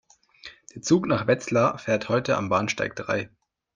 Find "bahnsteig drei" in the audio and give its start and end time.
2.49-3.29